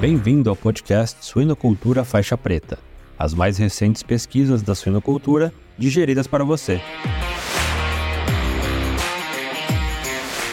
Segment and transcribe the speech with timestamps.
[0.00, 2.78] Bem-vindo ao podcast Suinocultura Faixa Preta,
[3.18, 6.80] as mais recentes pesquisas da suinocultura digeridas para você.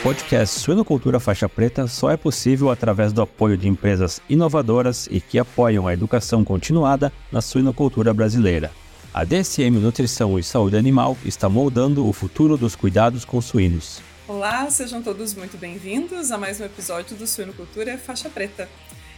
[0.00, 5.20] O podcast Suinocultura Faixa Preta só é possível através do apoio de empresas inovadoras e
[5.20, 8.72] que apoiam a educação continuada na suinocultura brasileira.
[9.12, 14.00] A DSM Nutrição e Saúde Animal está moldando o futuro dos cuidados com suínos.
[14.26, 18.66] Olá, sejam todos muito bem-vindos a mais um episódio do Suinocultura Faixa Preta.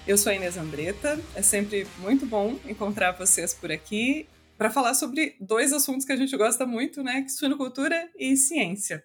[0.07, 4.95] Eu sou a Inês Andretta, é sempre muito bom encontrar vocês por aqui para falar
[4.95, 7.27] sobre dois assuntos que a gente gosta muito, né?
[7.29, 9.05] Suinocultura e ciência.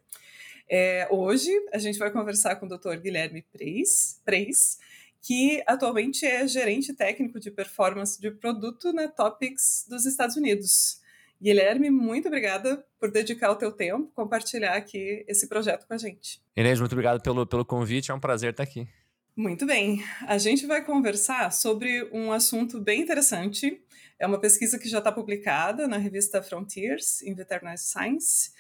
[0.69, 2.97] É, hoje a gente vai conversar com o Dr.
[3.01, 4.77] Guilherme Preis, Preis,
[5.23, 11.01] que atualmente é gerente técnico de performance de produto na Topics dos Estados Unidos.
[11.41, 16.39] Guilherme, muito obrigada por dedicar o teu tempo, compartilhar aqui esse projeto com a gente.
[16.55, 18.87] Inês, muito obrigado pelo, pelo convite, é um prazer estar aqui.
[19.35, 23.81] Muito bem, a gente vai conversar sobre um assunto bem interessante.
[24.19, 28.51] É uma pesquisa que já está publicada na revista Frontiers in Veterinary Science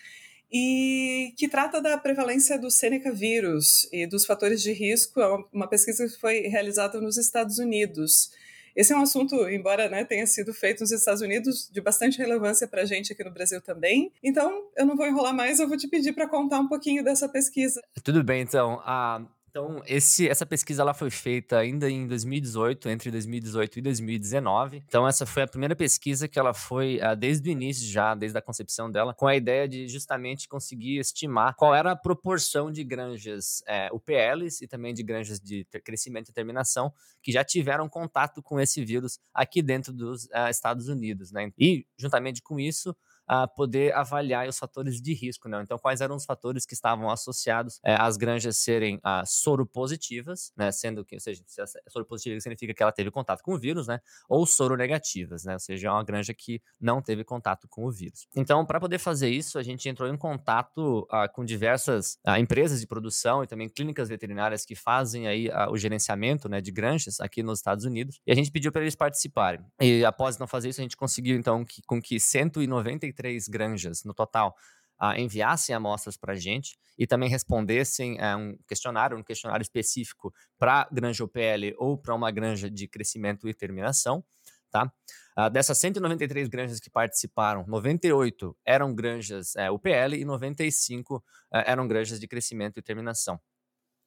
[0.51, 5.19] e que trata da prevalência do Seneca vírus e dos fatores de risco.
[5.19, 8.31] É uma pesquisa que foi realizada nos Estados Unidos.
[8.73, 12.65] Esse é um assunto, embora né, tenha sido feito nos Estados Unidos, de bastante relevância
[12.65, 14.11] para a gente aqui no Brasil também.
[14.23, 17.27] Então, eu não vou enrolar mais, eu vou te pedir para contar um pouquinho dessa
[17.27, 17.81] pesquisa.
[18.01, 18.81] Tudo bem, então.
[18.85, 24.83] A então, esse, essa pesquisa ela foi feita ainda em 2018, entre 2018 e 2019.
[24.87, 28.37] Então, essa foi a primeira pesquisa que ela foi, uh, desde o início já, desde
[28.37, 32.81] a concepção dela, com a ideia de justamente conseguir estimar qual era a proporção de
[32.85, 38.41] granjas é, UPLs e também de granjas de crescimento e terminação que já tiveram contato
[38.41, 41.29] com esse vírus aqui dentro dos uh, Estados Unidos.
[41.29, 41.51] Né?
[41.59, 42.95] E, juntamente com isso,
[43.31, 45.47] a poder avaliar os fatores de risco.
[45.47, 45.61] Né?
[45.63, 50.69] Então, quais eram os fatores que estavam associados é, às granjas serem ah, soropositivas, né?
[50.69, 54.01] sendo que, ou seja, se soropositiva significa que ela teve contato com o vírus, né?
[54.27, 55.53] ou soronegativas, né?
[55.53, 58.27] ou seja, é uma granja que não teve contato com o vírus.
[58.35, 62.81] Então, para poder fazer isso, a gente entrou em contato ah, com diversas ah, empresas
[62.81, 67.41] de produção e também clínicas veterinárias que fazem aí o gerenciamento né, de granjas aqui
[67.41, 69.61] nos Estados Unidos, e a gente pediu para eles participarem.
[69.79, 74.03] E após não fazer isso, a gente conseguiu, então, que, com que 193 três granjas
[74.03, 74.55] no total
[74.99, 80.33] uh, enviassem amostras para a gente e também respondessem uh, um questionário, um questionário específico
[80.57, 84.23] para granja UPL ou para uma granja de crescimento e terminação.
[84.71, 84.91] Tá?
[85.37, 91.21] Uh, dessas 193 granjas que participaram, 98 eram granjas uh, UPL e 95 uh,
[91.65, 93.39] eram granjas de crescimento e terminação.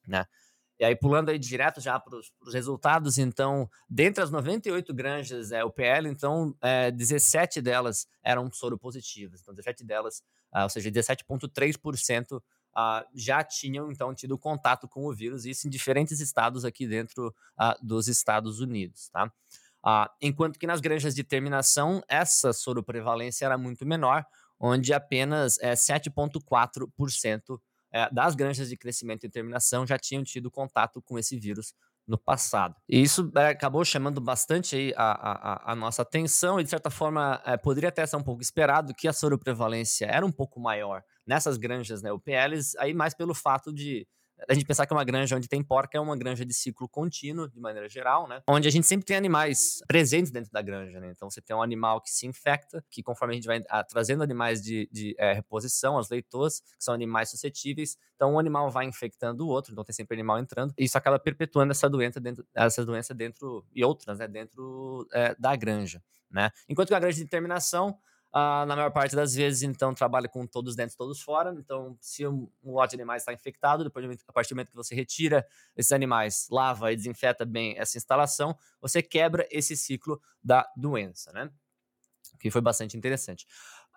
[0.09, 0.25] Né?
[0.79, 5.65] E aí, pulando aí direto já para os resultados, então, dentre as 98 granjas é,
[5.65, 9.41] UPL, então, é, 17 delas eram soropositivas.
[9.41, 12.43] Então, 17 delas, ah, ou seja, 17,3%
[12.75, 17.33] ah, já tinham, então, tido contato com o vírus, isso em diferentes estados aqui dentro
[17.57, 19.33] ah, dos Estados Unidos, tá?
[19.87, 24.27] Ah, enquanto que nas granjas de terminação, essa soroprevalência era muito menor,
[24.59, 27.61] onde apenas é, 7,4%
[27.95, 31.73] é, das granjas de crescimento e terminação já tinham tido contato com esse vírus
[32.07, 32.75] no passado.
[32.89, 37.41] E isso é, acabou chamando bastante a, a, a, nossa atenção e, de certa forma,
[37.47, 41.57] é, poderia até ser um pouco esperado que a soroprevalência era um pouco maior nessas
[41.57, 44.07] granjas né, UPLs, aí mais pelo fato de
[44.49, 47.49] a gente pensar que uma granja onde tem porca é uma granja de ciclo contínuo,
[47.49, 48.43] de maneira geral, né?
[48.49, 51.11] Onde a gente sempre tem animais presentes dentro da granja, né?
[51.11, 53.85] Então você tem um animal que se infecta, que conforme a gente vai a, ah,
[53.85, 58.71] trazendo animais de, de é, reposição, as leitoas, que são animais suscetíveis, então um animal
[58.71, 62.21] vai infectando o outro, então tem sempre animal entrando, e isso acaba perpetuando essa doença
[62.21, 64.29] dentro, essa doença dentro, e outras, né?
[64.29, 66.51] Dentro é, da granja, né?
[66.69, 67.99] Enquanto que a granja de terminação,
[68.35, 71.55] Uh, na maior parte das vezes, então, trabalha com todos dentro, todos fora.
[71.57, 74.77] Então, se um, um lote de animais está infectado, depois, a partir do momento que
[74.77, 75.47] você retira
[75.77, 81.49] esses animais, lava e desinfeta bem essa instalação, você quebra esse ciclo da doença, né?
[82.41, 83.47] Que foi bastante interessante.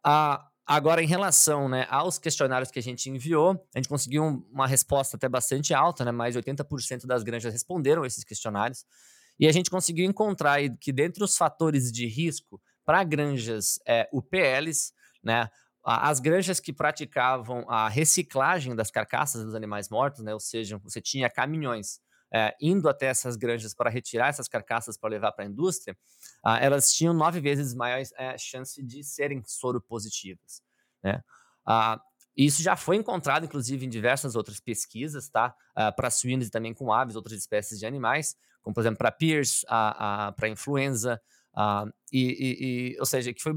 [0.05, 0.37] Uh,
[0.67, 5.17] agora, em relação né, aos questionários que a gente enviou, a gente conseguiu uma resposta
[5.17, 6.11] até bastante alta, né?
[6.11, 8.85] Mais de 80% das granjas responderam esses questionários.
[9.39, 14.93] E a gente conseguiu encontrar que, dentre os fatores de risco, para granjas é, UPLs,
[15.21, 15.49] né?
[15.83, 20.33] As granjas que praticavam a reciclagem das carcaças dos animais mortos, né?
[20.33, 21.99] Ou seja, você tinha caminhões
[22.33, 25.97] é, indo até essas granjas para retirar essas carcaças para levar para a indústria,
[26.43, 30.61] ah, elas tinham nove vezes maior é, chance de serem soropositivas.
[31.03, 31.21] Né?
[31.65, 31.99] Ah,
[32.35, 35.53] isso já foi encontrado, inclusive, em diversas outras pesquisas, tá?
[35.75, 39.11] Ah, para suínos e também com aves, outras espécies de animais, como, por exemplo, para
[39.11, 39.65] PIRS,
[40.35, 41.21] para influenza,
[41.57, 43.51] Uh, e, e, e, ou seja, que foi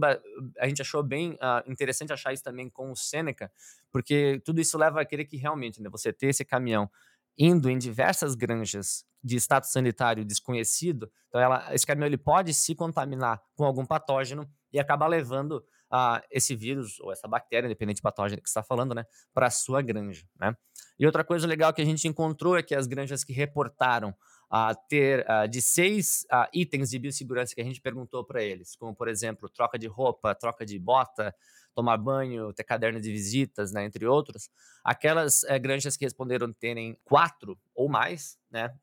[0.59, 3.53] a gente achou bem uh, interessante achar isso também com o Seneca,
[3.93, 6.91] porque tudo isso leva a querer que realmente né, você ter esse caminhão
[7.37, 12.75] indo em diversas granjas de status sanitário desconhecido, então ela, esse caminhão ele pode se
[12.75, 15.63] contaminar com algum patógeno e acabar levando
[15.93, 19.05] uh, esse vírus ou essa bactéria, independente patógeno que está falando, né,
[19.35, 20.57] para a sua granja, né?
[20.99, 24.15] E outra coisa legal que a gente encontrou é que as granjas que reportaram
[24.51, 28.43] a uh, ter uh, de seis uh, itens de biossegurança que a gente perguntou para
[28.43, 31.35] eles, como por exemplo troca de roupa, troca de bota,
[31.73, 34.51] tomar banho, ter caderno de visitas, né, entre outros,
[34.85, 38.75] aquelas é, granjas que responderam terem quatro ou mais, né,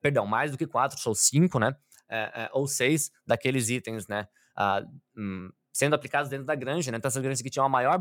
[0.00, 1.76] perdão, mais do que quatro, são cinco, né,
[2.08, 4.28] é, é, ou seis daqueles itens, né,
[5.16, 6.98] hum, sendo aplicados dentro da granja, né?
[6.98, 7.98] Então, essas granjas que tinham a maior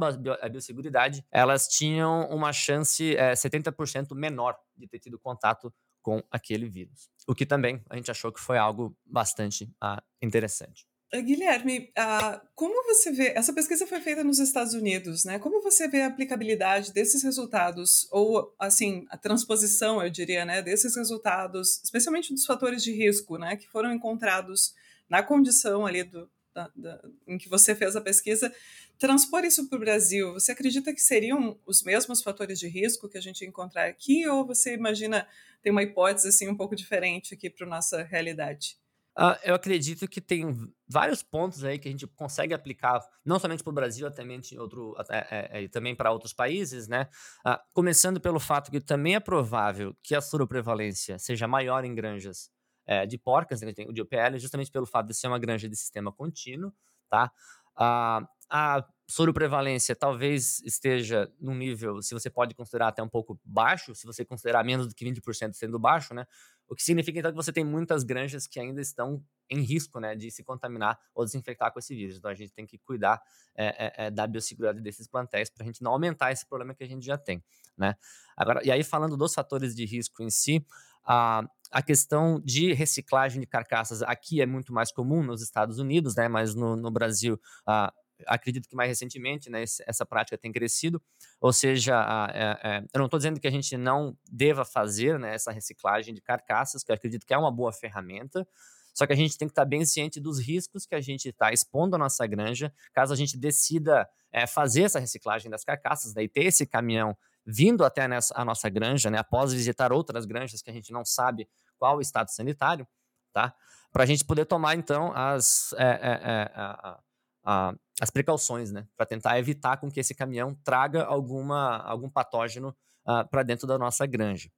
[0.50, 5.72] biosseguridade, elas tinham uma chance é, 70% menor de ter tido contato
[6.10, 7.08] com aquele vírus.
[7.28, 10.88] O que também a gente achou que foi algo bastante ah, interessante.
[11.12, 13.34] Eh, Guilherme, uh, como você vê?
[13.36, 15.38] Essa pesquisa foi feita nos Estados Unidos, né?
[15.38, 20.96] Como você vê a aplicabilidade desses resultados, ou assim, a transposição, eu diria, né, desses
[20.96, 24.74] resultados, especialmente dos fatores de risco, né, que foram encontrados
[25.08, 26.28] na condição ali do,
[26.60, 28.54] da, da, em que você fez a pesquisa,
[28.98, 33.18] transpor isso para o Brasil, você acredita que seriam os mesmos fatores de risco que
[33.18, 35.26] a gente encontrar aqui, ou você imagina
[35.62, 38.78] tem uma hipótese assim um pouco diferente aqui para nossa realidade?
[39.18, 43.62] Uh, eu acredito que tem vários pontos aí que a gente consegue aplicar, não somente
[43.62, 44.24] para o Brasil, até
[44.58, 47.10] outro, é, é, também para outros países, né?
[47.46, 52.50] Uh, começando pelo fato que também é provável que a soroprevalência seja maior em granjas
[52.90, 56.12] é, de porcas, né, de OPL, justamente pelo fato de ser uma granja de sistema
[56.12, 56.74] contínuo,
[57.08, 57.32] tá?
[57.78, 63.94] Uh, a soroprevalência talvez esteja num nível, se você pode considerar até um pouco baixo,
[63.94, 66.26] se você considerar menos do que 20% sendo baixo, né?
[66.68, 70.16] O que significa então que você tem muitas granjas que ainda estão em risco né,
[70.16, 72.18] de se contaminar ou desinfectar com esse vírus.
[72.18, 73.22] Então a gente tem que cuidar
[73.56, 76.88] é, é, da biossegurança desses plantéis para a gente não aumentar esse problema que a
[76.88, 77.44] gente já tem.
[77.76, 77.96] Né?
[78.38, 80.64] Agora, e aí, falando dos fatores de risco em si,
[81.10, 86.16] a, a questão de reciclagem de carcaças aqui é muito mais comum nos Estados Unidos,
[86.16, 86.28] né?
[86.28, 87.40] mas no, no Brasil.
[87.68, 87.92] A,
[88.28, 91.02] acredito que mais recentemente né, essa prática tem crescido,
[91.40, 95.34] ou seja, é, é, eu não estou dizendo que a gente não deva fazer né,
[95.34, 98.46] essa reciclagem de carcaças, que eu acredito que é uma boa ferramenta,
[98.94, 101.54] só que a gente tem que estar bem ciente dos riscos que a gente está
[101.54, 106.24] expondo à nossa granja, caso a gente decida é, fazer essa reciclagem das carcaças, né,
[106.24, 107.16] e ter esse caminhão
[107.50, 111.50] vindo até a nossa granja, né, após visitar outras granjas que a gente não sabe
[111.78, 112.88] qual o estado sanitário,
[113.34, 113.54] tá?
[113.92, 117.00] Para a gente poder tomar, então, as, é, é, a,
[117.44, 122.70] a, as precauções, né, para tentar evitar com que esse caminhão traga alguma, algum patógeno
[122.70, 124.52] uh, ah, para dentro da nossa granja.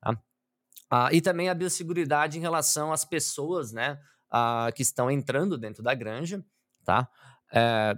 [0.00, 0.12] Tá?
[0.12, 4.00] Uh, e também a biosseguridade em relação às pessoas, né,
[4.32, 6.42] uh, que estão entrando dentro da granja,
[6.84, 7.06] tá?
[7.52, 7.96] É,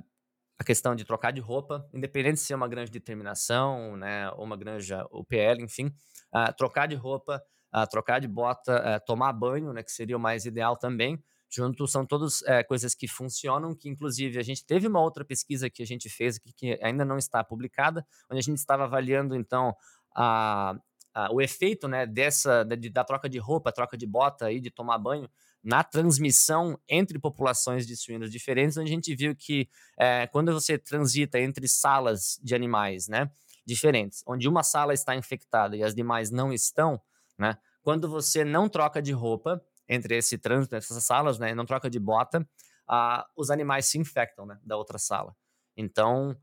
[0.62, 4.44] a questão de trocar de roupa, independente se é uma granja de terminação, né, ou
[4.44, 5.93] uma granja UPL, enfim,
[6.56, 7.43] trocar de roupa,
[7.91, 11.20] trocar de bota, eh, tomar banho, né, que seria o mais ideal também,
[11.50, 15.69] junto são todas é, coisas que funcionam, que inclusive a gente teve uma outra pesquisa
[15.69, 19.35] que a gente fez que, que ainda não está publicada, onde a gente estava avaliando
[19.35, 19.75] então
[20.15, 20.75] a,
[21.12, 24.70] a, o efeito né, dessa da, da troca de roupa, troca de bota e de
[24.70, 25.29] tomar banho
[25.62, 29.69] na transmissão entre populações de suínos diferentes, onde a gente viu que
[29.99, 33.31] é, quando você transita entre salas de animais, né,
[33.64, 37.00] diferentes, onde uma sala está infectada e as demais não estão,
[37.38, 41.89] né, quando você não troca de roupa, entre esse trânsito, essas salas, né, não troca
[41.91, 42.48] de bota,
[42.89, 45.34] ah, os animais se infectam, né, da outra sala.
[45.77, 46.37] Então,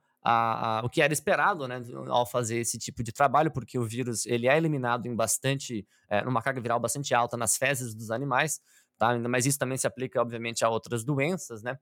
[0.84, 4.48] o que era esperado, né, ao fazer esse tipo de trabalho, porque o vírus ele
[4.48, 8.60] é eliminado em bastante, é, numa carga viral bastante alta nas fezes dos animais,
[9.00, 9.18] tá?
[9.18, 11.80] Mas isso também se aplica, obviamente, a outras doenças, né?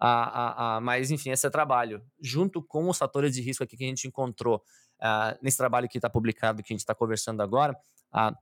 [0.00, 3.76] Ah, ah, ah, mas, enfim, esse é trabalho, junto com os fatores de risco aqui
[3.76, 4.62] que a gente encontrou
[5.00, 7.76] ah, nesse trabalho que está publicado, que a gente está conversando agora,
[8.12, 8.34] ah,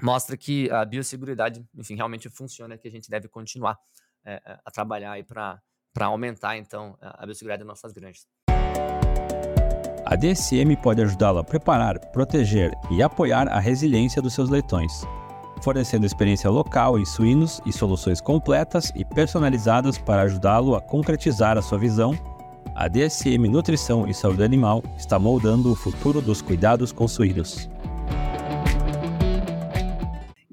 [0.00, 3.76] mostra que a biosseguridade, enfim, realmente funciona, que a gente deve continuar
[4.24, 5.60] é, a trabalhar aí para
[6.00, 8.26] aumentar, então, a biosseguridade das nossas granjas.
[10.06, 15.02] A DSM pode ajudá-lo a preparar, proteger e apoiar a resiliência dos seus leitões,
[15.62, 21.62] fornecendo experiência local em suínos e soluções completas e personalizadas para ajudá-lo a concretizar a
[21.62, 22.12] sua visão.
[22.74, 27.68] A DSM Nutrição e Saúde Animal está moldando o futuro dos cuidados com suínos.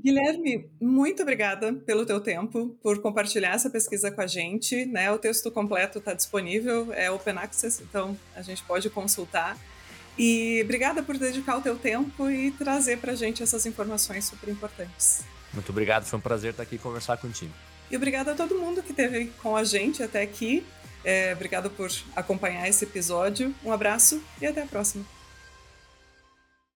[0.05, 4.85] Guilherme, muito obrigada pelo teu tempo, por compartilhar essa pesquisa com a gente.
[4.85, 5.12] Né?
[5.12, 9.57] O texto completo está disponível, é Open Access, então a gente pode consultar.
[10.17, 14.50] E obrigada por dedicar o teu tempo e trazer para a gente essas informações super
[14.50, 15.24] importantes.
[15.53, 17.53] Muito obrigado, foi um prazer estar aqui e conversar contigo.
[17.89, 20.65] E obrigada a todo mundo que esteve com a gente até aqui.
[21.03, 23.53] É, obrigada por acompanhar esse episódio.
[23.63, 25.05] Um abraço e até a próxima.